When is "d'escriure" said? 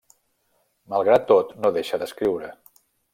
2.05-2.51